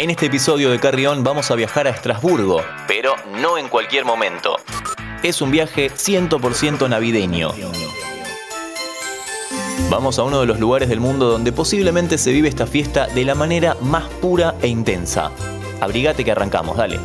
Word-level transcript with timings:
En 0.00 0.08
este 0.08 0.24
episodio 0.24 0.70
de 0.70 0.80
Carrión 0.80 1.22
vamos 1.22 1.50
a 1.50 1.54
viajar 1.54 1.86
a 1.86 1.90
Estrasburgo, 1.90 2.62
pero 2.88 3.16
no 3.38 3.58
en 3.58 3.68
cualquier 3.68 4.06
momento. 4.06 4.56
Es 5.22 5.42
un 5.42 5.50
viaje 5.50 5.90
100% 5.90 6.88
navideño. 6.88 7.52
Vamos 9.90 10.18
a 10.18 10.22
uno 10.22 10.40
de 10.40 10.46
los 10.46 10.58
lugares 10.58 10.88
del 10.88 11.00
mundo 11.00 11.28
donde 11.28 11.52
posiblemente 11.52 12.16
se 12.16 12.32
vive 12.32 12.48
esta 12.48 12.66
fiesta 12.66 13.08
de 13.08 13.26
la 13.26 13.34
manera 13.34 13.76
más 13.82 14.08
pura 14.22 14.54
e 14.62 14.68
intensa. 14.68 15.32
Abrigate 15.82 16.24
que 16.24 16.32
arrancamos, 16.32 16.78
dale. 16.78 16.98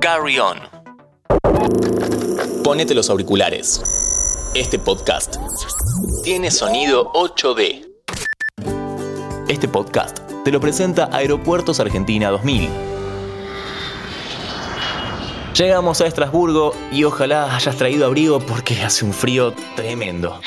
Carry 0.00 0.40
on. 0.40 0.58
Ponete 2.64 2.96
los 2.96 3.08
auriculares. 3.10 3.80
Este 4.54 4.80
podcast 4.80 5.36
tiene 6.24 6.50
sonido 6.50 7.12
8D. 7.12 7.91
Este 9.52 9.68
podcast 9.68 10.18
te 10.44 10.50
lo 10.50 10.60
presenta 10.60 11.10
Aeropuertos 11.12 11.78
Argentina 11.78 12.30
2000. 12.30 12.70
Llegamos 15.54 16.00
a 16.00 16.06
Estrasburgo 16.06 16.74
y 16.90 17.04
ojalá 17.04 17.54
hayas 17.54 17.76
traído 17.76 18.06
abrigo 18.06 18.40
porque 18.40 18.82
hace 18.82 19.04
un 19.04 19.12
frío 19.12 19.52
tremendo. 19.76 20.40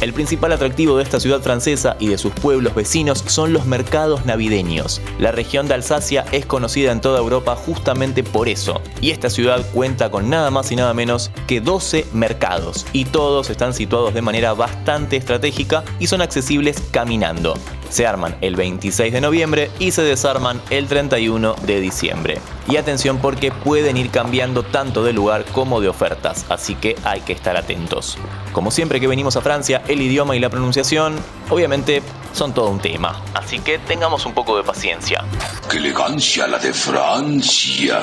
El 0.00 0.14
principal 0.14 0.52
atractivo 0.52 0.96
de 0.96 1.02
esta 1.02 1.18
ciudad 1.18 1.42
francesa 1.42 1.96
y 1.98 2.06
de 2.06 2.16
sus 2.16 2.32
pueblos 2.32 2.74
vecinos 2.74 3.24
son 3.26 3.52
los 3.52 3.66
mercados 3.66 4.24
navideños. 4.24 5.02
La 5.18 5.32
región 5.32 5.66
de 5.68 5.74
Alsacia 5.74 6.24
es 6.30 6.46
conocida 6.46 6.92
en 6.92 7.02
toda 7.02 7.18
Europa 7.18 7.54
justamente 7.56 8.22
por 8.22 8.48
eso. 8.48 8.80
Y 9.02 9.10
esta 9.10 9.28
ciudad 9.28 9.66
cuenta 9.74 10.10
con 10.10 10.30
nada 10.30 10.50
más 10.50 10.70
y 10.72 10.76
nada 10.76 10.94
menos 10.94 11.30
que 11.46 11.60
12 11.60 12.06
mercados. 12.14 12.86
Y 12.94 13.06
todos 13.06 13.50
están 13.50 13.74
situados 13.74 14.14
de 14.14 14.22
manera 14.22 14.54
bastante 14.54 15.16
estratégica 15.16 15.84
y 15.98 16.06
son 16.06 16.22
accesibles 16.22 16.80
caminando. 16.92 17.54
Se 17.90 18.06
arman 18.06 18.36
el 18.40 18.56
26 18.56 19.12
de 19.12 19.20
noviembre 19.20 19.70
y 19.78 19.90
se 19.90 20.02
desarman 20.02 20.62
el 20.70 20.86
31 20.86 21.54
de 21.66 21.80
diciembre. 21.80 22.40
Y 22.68 22.76
atención 22.76 23.18
porque 23.18 23.52
pueden 23.52 23.96
ir 23.96 24.10
cambiando 24.10 24.62
tanto 24.62 25.04
de 25.04 25.12
lugar 25.12 25.44
como 25.52 25.80
de 25.80 25.88
ofertas, 25.88 26.46
así 26.48 26.74
que 26.74 26.96
hay 27.04 27.20
que 27.20 27.34
estar 27.34 27.56
atentos. 27.56 28.16
Como 28.52 28.70
siempre 28.70 29.00
que 29.00 29.08
venimos 29.08 29.36
a 29.36 29.42
Francia, 29.42 29.82
el 29.88 30.00
idioma 30.00 30.36
y 30.36 30.40
la 30.40 30.48
pronunciación, 30.48 31.16
obviamente, 31.50 32.02
son 32.32 32.54
todo 32.54 32.70
un 32.70 32.78
tema, 32.78 33.20
así 33.34 33.58
que 33.58 33.78
tengamos 33.78 34.24
un 34.24 34.34
poco 34.34 34.56
de 34.56 34.62
paciencia. 34.62 35.24
¡Qué 35.68 35.78
elegancia 35.78 36.46
la 36.46 36.58
de 36.58 36.72
Francia! 36.72 38.00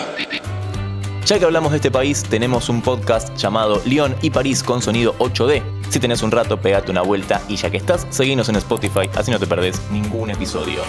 Ya 1.28 1.38
que 1.38 1.44
hablamos 1.44 1.72
de 1.72 1.76
este 1.80 1.92
país, 1.92 2.24
tenemos 2.24 2.70
un 2.70 2.82
podcast 2.82 3.36
llamado 3.36 3.82
Lyon 3.84 4.16
y 4.22 4.30
París 4.30 4.64
con 4.64 4.82
sonido 4.82 5.14
8D. 5.20 5.62
Si 5.90 6.00
tenés 6.00 6.24
un 6.24 6.32
rato, 6.32 6.56
pegate 6.56 6.90
una 6.90 7.02
vuelta 7.02 7.42
y 7.50 7.58
ya 7.58 7.70
que 7.70 7.76
estás, 7.76 8.08
seguinos 8.12 8.48
en 8.48 8.56
Spotify, 8.56 9.10
así 9.14 9.30
no 9.30 9.38
te 9.38 9.46
perdés 9.46 9.82
ningún 9.92 10.30
episodio. 10.30 10.80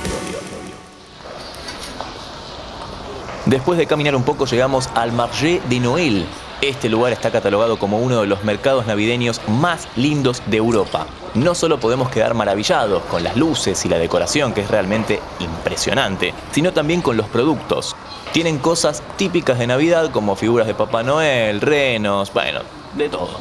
Después 3.47 3.79
de 3.81 3.87
caminar 3.87 4.15
un 4.15 4.23
poco 4.23 4.47
llegamos 4.47 4.89
al 4.95 5.11
Marché 5.11 5.61
de 5.69 5.81
Noël. 5.81 6.25
Este 6.61 6.89
lugar 6.89 7.13
está 7.13 7.31
catalogado 7.31 7.79
como 7.79 7.99
uno 8.01 8.21
de 8.21 8.27
los 8.27 8.43
mercados 8.43 8.85
navideños 8.85 9.41
más 9.47 9.87
lindos 9.95 10.43
de 10.47 10.57
Europa. 10.57 11.07
No 11.35 11.55
solo 11.55 11.79
podemos 11.79 12.11
quedar 12.11 12.35
maravillados 12.35 13.05
con 13.05 13.23
las 13.23 13.37
luces 13.37 13.85
y 13.85 13.89
la 13.89 13.97
decoración, 13.97 14.53
que 14.53 14.63
es 14.63 14.69
realmente 14.69 15.21
impresionante, 15.39 16.35
sino 16.51 16.73
también 16.73 17.01
con 17.01 17.17
los 17.17 17.29
productos. 17.29 17.95
Tienen 18.33 18.59
cosas 18.59 19.05
típicas 19.17 19.61
de 19.61 19.69
Navidad 19.69 20.11
como 20.11 20.35
figuras 20.35 20.67
de 20.67 20.75
Papá 20.75 21.05
Noel, 21.05 21.61
renos, 21.61 22.33
bueno, 22.33 22.63
de 22.95 23.09
todo. 23.09 23.39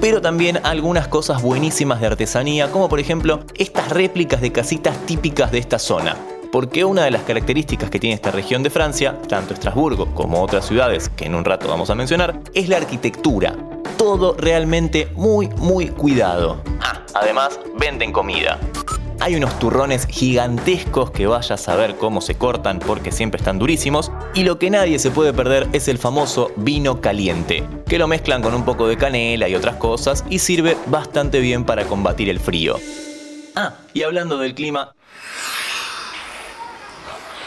Pero 0.00 0.20
también 0.20 0.58
algunas 0.64 1.06
cosas 1.06 1.40
buenísimas 1.40 2.00
de 2.00 2.08
artesanía, 2.08 2.72
como 2.72 2.88
por 2.88 2.98
ejemplo 2.98 3.44
estas 3.54 3.90
réplicas 3.90 4.40
de 4.40 4.50
casitas 4.50 5.06
típicas 5.06 5.52
de 5.52 5.58
esta 5.58 5.78
zona 5.78 6.16
porque 6.52 6.84
una 6.84 7.04
de 7.04 7.10
las 7.10 7.22
características 7.22 7.90
que 7.90 7.98
tiene 7.98 8.14
esta 8.14 8.30
región 8.30 8.62
de 8.62 8.70
Francia, 8.70 9.16
tanto 9.28 9.54
Estrasburgo 9.54 10.06
como 10.14 10.42
otras 10.42 10.66
ciudades 10.66 11.08
que 11.08 11.26
en 11.26 11.34
un 11.34 11.44
rato 11.44 11.68
vamos 11.68 11.90
a 11.90 11.94
mencionar, 11.94 12.40
es 12.54 12.68
la 12.68 12.78
arquitectura. 12.78 13.56
Todo 13.96 14.34
realmente 14.36 15.08
muy, 15.14 15.48
muy 15.58 15.88
cuidado. 15.88 16.62
Ah, 16.80 17.02
además, 17.14 17.60
venden 17.78 18.12
comida. 18.12 18.58
Hay 19.22 19.36
unos 19.36 19.58
turrones 19.58 20.06
gigantescos 20.06 21.10
que 21.10 21.26
vaya 21.26 21.54
a 21.54 21.58
saber 21.58 21.96
cómo 21.96 22.22
se 22.22 22.36
cortan 22.36 22.78
porque 22.78 23.12
siempre 23.12 23.36
están 23.38 23.58
durísimos. 23.58 24.10
Y 24.32 24.44
lo 24.44 24.58
que 24.58 24.70
nadie 24.70 24.98
se 24.98 25.10
puede 25.10 25.34
perder 25.34 25.68
es 25.74 25.88
el 25.88 25.98
famoso 25.98 26.50
vino 26.56 27.02
caliente, 27.02 27.64
que 27.86 27.98
lo 27.98 28.08
mezclan 28.08 28.40
con 28.40 28.54
un 28.54 28.64
poco 28.64 28.88
de 28.88 28.96
canela 28.96 29.46
y 29.46 29.54
otras 29.54 29.76
cosas 29.76 30.24
y 30.30 30.38
sirve 30.38 30.74
bastante 30.86 31.40
bien 31.40 31.64
para 31.64 31.84
combatir 31.84 32.30
el 32.30 32.40
frío. 32.40 32.76
Ah, 33.54 33.74
y 33.92 34.04
hablando 34.04 34.38
del 34.38 34.54
clima, 34.54 34.94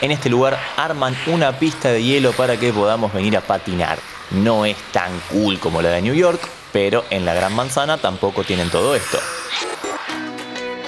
en 0.03 0.11
este 0.11 0.29
lugar 0.29 0.59
arman 0.75 1.15
una 1.27 1.57
pista 1.57 1.89
de 1.89 2.03
hielo 2.03 2.33
para 2.33 2.57
que 2.57 2.73
podamos 2.73 3.13
venir 3.13 3.37
a 3.37 3.41
patinar. 3.41 3.97
No 4.31 4.65
es 4.65 4.75
tan 4.91 5.11
cool 5.31 5.59
como 5.59 5.81
la 5.81 5.91
de 5.91 6.01
New 6.01 6.13
York, 6.13 6.41
pero 6.73 7.05
en 7.09 7.23
la 7.23 7.33
Gran 7.33 7.55
Manzana 7.55 7.97
tampoco 7.97 8.43
tienen 8.43 8.69
todo 8.69 8.95
esto. 8.95 9.17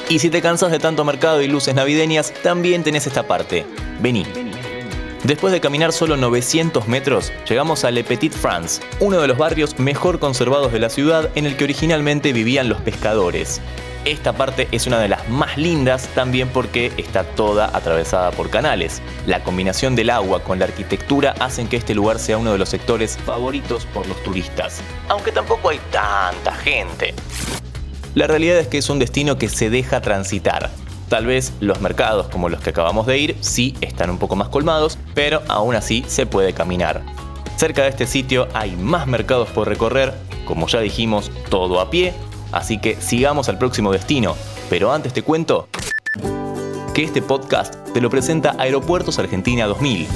Y 0.09 0.19
si 0.19 0.29
te 0.29 0.41
cansas 0.41 0.69
de 0.69 0.79
tanto 0.79 1.05
mercado 1.05 1.41
y 1.41 1.47
luces 1.47 1.73
navideñas, 1.75 2.33
también 2.43 2.83
tenés 2.83 3.07
esta 3.07 3.23
parte. 3.23 3.65
Vení. 4.01 4.25
Después 5.23 5.53
de 5.53 5.61
caminar 5.61 5.93
solo 5.93 6.17
900 6.17 6.89
metros, 6.89 7.31
llegamos 7.47 7.85
a 7.85 7.91
Le 7.91 8.03
Petit 8.03 8.33
France, 8.33 8.81
uno 8.99 9.21
de 9.21 9.29
los 9.29 9.37
barrios 9.37 9.79
mejor 9.79 10.19
conservados 10.19 10.73
de 10.73 10.79
la 10.79 10.89
ciudad 10.89 11.31
en 11.35 11.45
el 11.45 11.55
que 11.55 11.63
originalmente 11.63 12.33
vivían 12.33 12.67
los 12.67 12.81
pescadores. 12.81 13.61
Esta 14.05 14.33
parte 14.33 14.67
es 14.71 14.85
una 14.85 14.99
de 14.99 15.07
las 15.07 15.27
más 15.29 15.57
lindas 15.57 16.07
también 16.13 16.47
porque 16.49 16.91
está 16.95 17.23
toda 17.23 17.75
atravesada 17.75 18.29
por 18.29 18.51
canales. 18.51 19.01
La 19.25 19.43
combinación 19.43 19.95
del 19.95 20.11
agua 20.11 20.43
con 20.43 20.59
la 20.59 20.65
arquitectura 20.65 21.33
hacen 21.39 21.67
que 21.67 21.77
este 21.77 21.95
lugar 21.95 22.19
sea 22.19 22.37
uno 22.37 22.51
de 22.51 22.59
los 22.59 22.69
sectores 22.69 23.17
favoritos 23.17 23.87
por 23.87 24.05
los 24.05 24.21
turistas, 24.21 24.81
aunque 25.09 25.31
tampoco 25.31 25.69
hay 25.69 25.79
tanta 25.91 26.53
gente. 26.53 27.15
La 28.13 28.27
realidad 28.27 28.59
es 28.59 28.67
que 28.67 28.77
es 28.77 28.91
un 28.91 28.99
destino 28.99 29.39
que 29.39 29.49
se 29.49 29.71
deja 29.71 30.01
transitar. 30.01 30.69
Tal 31.09 31.25
vez 31.25 31.53
los 31.59 31.81
mercados 31.81 32.27
como 32.27 32.47
los 32.47 32.61
que 32.61 32.69
acabamos 32.69 33.07
de 33.07 33.17
ir 33.17 33.35
sí 33.41 33.75
están 33.81 34.11
un 34.11 34.19
poco 34.19 34.35
más 34.35 34.49
colmados, 34.49 34.99
pero 35.15 35.41
aún 35.47 35.73
así 35.73 36.05
se 36.07 36.27
puede 36.27 36.53
caminar. 36.53 37.01
Cerca 37.57 37.81
de 37.81 37.89
este 37.89 38.05
sitio 38.05 38.49
hay 38.53 38.75
más 38.75 39.07
mercados 39.07 39.49
por 39.49 39.67
recorrer, 39.67 40.13
como 40.45 40.67
ya 40.67 40.79
dijimos, 40.79 41.31
todo 41.49 41.81
a 41.81 41.89
pie 41.89 42.13
Así 42.51 42.79
que 42.79 42.99
sigamos 43.01 43.49
al 43.49 43.57
próximo 43.57 43.91
destino. 43.91 44.35
Pero 44.69 44.91
antes 44.91 45.13
te 45.13 45.21
cuento 45.21 45.67
que 46.93 47.03
este 47.03 47.21
podcast 47.21 47.75
te 47.93 48.01
lo 48.01 48.09
presenta 48.09 48.55
Aeropuertos 48.57 49.19
Argentina 49.19 49.65
2000. 49.65 50.07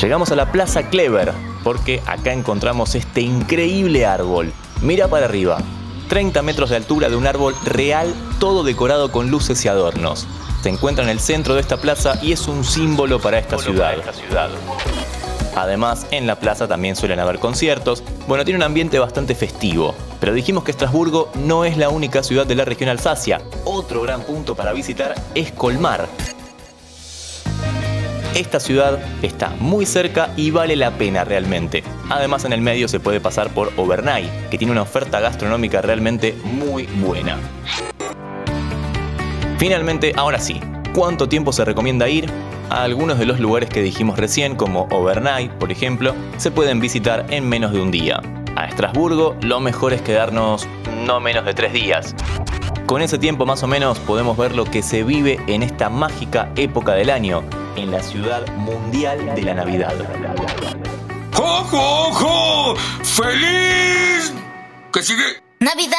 Llegamos 0.00 0.32
a 0.32 0.36
la 0.36 0.50
Plaza 0.50 0.90
Clever 0.90 1.32
porque 1.62 2.02
acá 2.06 2.32
encontramos 2.32 2.94
este 2.94 3.20
increíble 3.20 4.04
árbol. 4.04 4.52
Mira 4.82 5.08
para 5.08 5.26
arriba. 5.26 5.58
30 6.08 6.42
metros 6.42 6.70
de 6.70 6.76
altura 6.76 7.08
de 7.08 7.16
un 7.16 7.26
árbol 7.26 7.54
real, 7.64 8.12
todo 8.38 8.64
decorado 8.64 9.12
con 9.12 9.30
luces 9.30 9.64
y 9.64 9.68
adornos. 9.68 10.26
Se 10.62 10.68
encuentra 10.68 11.04
en 11.04 11.10
el 11.10 11.20
centro 11.20 11.54
de 11.54 11.60
esta 11.60 11.78
plaza 11.78 12.18
y 12.20 12.32
es 12.32 12.48
un 12.48 12.64
símbolo 12.64 13.20
para 13.20 13.38
esta 13.38 13.58
ciudad. 13.58 13.94
Además, 15.54 16.06
en 16.10 16.26
la 16.26 16.36
plaza 16.36 16.66
también 16.66 16.96
suelen 16.96 17.20
haber 17.20 17.38
conciertos. 17.38 18.02
Bueno, 18.26 18.44
tiene 18.44 18.58
un 18.58 18.64
ambiente 18.64 18.98
bastante 18.98 19.34
festivo. 19.34 19.94
Pero 20.20 20.32
dijimos 20.34 20.64
que 20.64 20.70
Estrasburgo 20.70 21.30
no 21.34 21.64
es 21.64 21.76
la 21.76 21.88
única 21.88 22.22
ciudad 22.22 22.46
de 22.46 22.54
la 22.54 22.64
región 22.64 22.88
Alsacia. 22.88 23.42
Otro 23.64 24.02
gran 24.02 24.22
punto 24.22 24.54
para 24.54 24.72
visitar 24.72 25.14
es 25.34 25.52
Colmar. 25.52 26.08
Esta 28.34 28.60
ciudad 28.60 28.98
está 29.20 29.50
muy 29.60 29.84
cerca 29.84 30.30
y 30.36 30.50
vale 30.50 30.74
la 30.74 30.92
pena 30.92 31.22
realmente. 31.22 31.84
Además 32.08 32.46
en 32.46 32.54
el 32.54 32.62
medio 32.62 32.88
se 32.88 32.98
puede 32.98 33.20
pasar 33.20 33.50
por 33.50 33.72
Overnay, 33.76 34.48
que 34.50 34.56
tiene 34.56 34.72
una 34.72 34.82
oferta 34.82 35.20
gastronómica 35.20 35.82
realmente 35.82 36.34
muy 36.44 36.84
buena. 36.84 37.36
Finalmente, 39.58 40.14
ahora 40.16 40.40
sí, 40.40 40.58
¿cuánto 40.94 41.28
tiempo 41.28 41.52
se 41.52 41.64
recomienda 41.66 42.08
ir? 42.08 42.30
Algunos 42.80 43.18
de 43.18 43.26
los 43.26 43.38
lugares 43.38 43.68
que 43.68 43.82
dijimos 43.82 44.18
recién, 44.18 44.56
como 44.56 44.88
Overnight, 44.90 45.52
por 45.52 45.70
ejemplo, 45.70 46.14
se 46.38 46.50
pueden 46.50 46.80
visitar 46.80 47.26
en 47.28 47.48
menos 47.48 47.72
de 47.72 47.80
un 47.80 47.90
día. 47.90 48.20
A 48.56 48.66
Estrasburgo 48.66 49.36
lo 49.42 49.60
mejor 49.60 49.92
es 49.92 50.00
quedarnos 50.02 50.66
no 51.06 51.20
menos 51.20 51.44
de 51.44 51.54
tres 51.54 51.72
días. 51.72 52.14
Con 52.86 53.02
ese 53.02 53.18
tiempo 53.18 53.46
más 53.46 53.62
o 53.62 53.66
menos 53.66 53.98
podemos 53.98 54.36
ver 54.36 54.54
lo 54.54 54.64
que 54.64 54.82
se 54.82 55.02
vive 55.02 55.38
en 55.46 55.62
esta 55.62 55.88
mágica 55.88 56.50
época 56.56 56.92
del 56.92 57.10
año, 57.10 57.42
en 57.76 57.90
la 57.90 58.02
ciudad 58.02 58.46
mundial 58.56 59.34
de 59.34 59.42
la 59.42 59.54
Navidad. 59.54 59.94
¡Ojo, 61.36 62.08
ojo! 62.08 62.76
¡Feliz! 63.02 64.32
¿Qué 64.92 65.02
sigue? 65.02 65.24
¡Navidad! 65.60 65.98